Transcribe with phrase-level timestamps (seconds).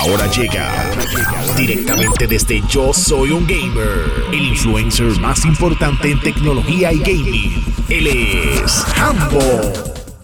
[0.00, 0.90] Ahora llega
[1.58, 7.64] directamente desde Yo Soy un Gamer, el influencer más importante en tecnología y gaming.
[7.90, 9.40] Él es Hambo.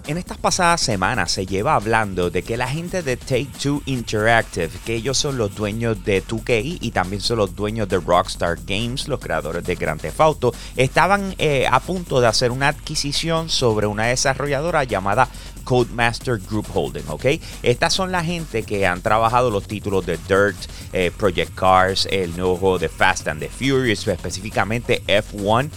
[0.07, 4.71] En estas pasadas semanas se lleva hablando de que la gente de Take Two Interactive,
[4.87, 9.09] que ellos son los dueños de 2K y también son los dueños de Rockstar Games,
[9.09, 13.89] los creadores de Grand Theft Auto, estaban eh, a punto de hacer una adquisición sobre
[13.89, 15.29] una desarrolladora llamada
[15.67, 17.27] Codemaster Group Holding, ¿ok?
[17.63, 20.57] Estas son la gente que han trabajado los títulos de Dirt,
[20.93, 25.69] eh, Project Cars, el nuevo juego de Fast and the Furious, específicamente F1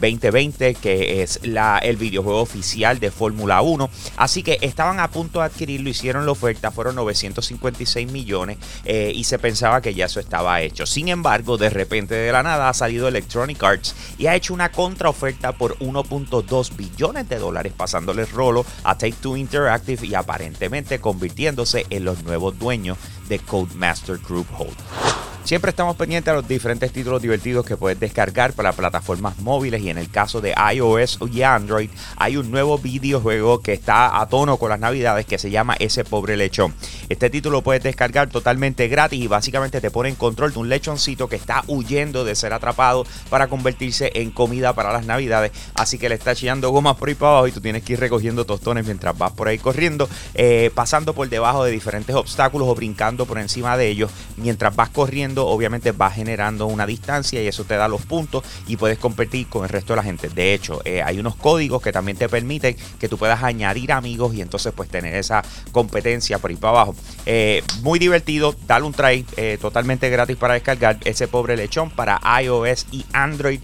[0.00, 3.90] 2020, eh, que es la, el videojuego oficial de Fórmula 1.
[4.16, 9.24] Así que estaban a punto de adquirirlo, hicieron la oferta, fueron 956 millones eh, y
[9.24, 10.86] se pensaba que ya eso estaba hecho.
[10.86, 14.70] Sin embargo, de repente de la nada ha salido Electronic Arts y ha hecho una
[14.70, 22.04] contraoferta por 1.2 billones de dólares, pasándole rolo a Take Interactive y aparentemente convirtiéndose en
[22.04, 25.07] los nuevos dueños de Codemaster Group Hold.
[25.48, 29.88] Siempre estamos pendientes a los diferentes títulos divertidos que puedes descargar para plataformas móviles y
[29.88, 34.58] en el caso de iOS y Android hay un nuevo videojuego que está a tono
[34.58, 36.74] con las navidades que se llama Ese pobre lechón.
[37.08, 40.68] Este título lo puedes descargar totalmente gratis y básicamente te pone en control de un
[40.68, 45.52] lechoncito que está huyendo de ser atrapado para convertirse en comida para las navidades.
[45.74, 48.00] Así que le está echando gomas por ahí para abajo y tú tienes que ir
[48.00, 52.74] recogiendo tostones mientras vas por ahí corriendo, eh, pasando por debajo de diferentes obstáculos o
[52.74, 57.64] brincando por encima de ellos mientras vas corriendo obviamente va generando una distancia y eso
[57.64, 60.28] te da los puntos y puedes competir con el resto de la gente.
[60.28, 64.34] De hecho, eh, hay unos códigos que también te permiten que tú puedas añadir amigos
[64.34, 66.94] y entonces pues tener esa competencia por ahí para abajo.
[67.26, 72.20] Eh, muy divertido, dale un try, eh, totalmente gratis para descargar ese pobre lechón para
[72.42, 73.60] iOS y Android.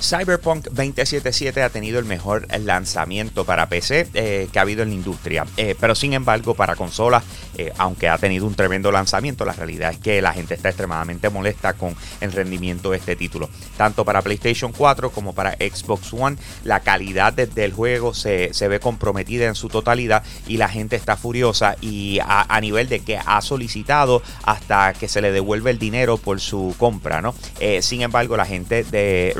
[0.00, 4.94] Cyberpunk 2077 ha tenido el mejor lanzamiento para PC eh, que ha habido en la
[4.94, 7.24] industria, eh, pero sin embargo para consolas,
[7.56, 11.30] eh, aunque ha tenido un tremendo lanzamiento, la realidad es que la gente está extremadamente
[11.30, 13.50] molesta con el rendimiento de este título.
[13.76, 19.46] Tanto para PlayStation 4 como para Xbox One, la calidad del juego se, ve comprometida
[19.46, 24.22] en su totalidad y la gente está furiosa y a, nivel de que ha solicitado
[24.44, 27.34] hasta que se le devuelve el dinero por su compra, ¿no?
[27.80, 29.32] sin embargo, la gente de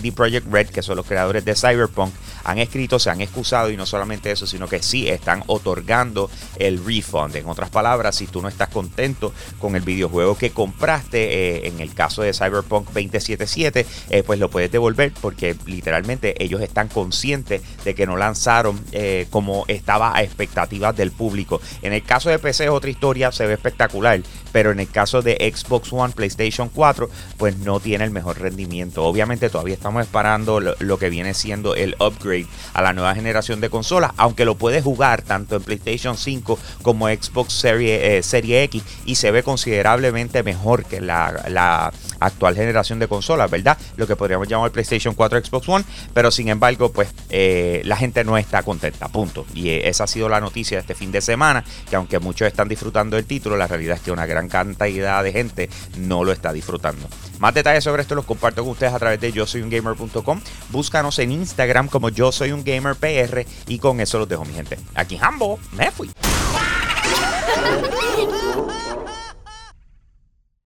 [0.00, 2.12] CD Projekt Red, que son los creadores de Cyberpunk,
[2.44, 6.84] han escrito, se han excusado y no solamente eso, sino que sí están otorgando el
[6.84, 7.36] refund.
[7.36, 11.80] En otras palabras, si tú no estás contento con el videojuego que compraste, eh, en
[11.80, 17.62] el caso de Cyberpunk 2077, eh, pues lo puedes devolver porque literalmente ellos están conscientes
[17.84, 21.60] de que no lanzaron eh, como estaba a expectativas del público.
[21.82, 24.20] En el caso de PC es otra historia, se ve espectacular,
[24.52, 29.04] pero en el caso de Xbox One, PlayStation 4, pues no tiene el mejor rendimiento.
[29.04, 33.60] Obviamente todavía estamos estamos esperando lo, que viene siendo el upgrade a la nueva generación
[33.60, 38.62] de consolas, aunque lo puedes jugar tanto en PlayStation 5 como Xbox Serie, eh, Serie
[38.62, 43.76] X y se ve considerablemente mejor que la, actual generación de consolas, ¿verdad?
[43.96, 48.24] Lo que podríamos llamar PlayStation 4, Xbox One, pero sin embargo, pues eh, la gente
[48.24, 49.46] no está contenta, punto.
[49.54, 52.46] Y eh, esa ha sido la noticia de este fin de semana, que aunque muchos
[52.46, 56.32] están disfrutando del título, la realidad es que una gran cantidad de gente no lo
[56.32, 57.08] está disfrutando.
[57.38, 60.40] Más detalles sobre esto los comparto con ustedes a través de yo soy un gamer.com.
[60.68, 64.52] Búscanos en Instagram como yo soy un gamer PR y con eso los dejo mi
[64.52, 64.78] gente.
[64.94, 66.10] Aquí Hambo, me fui.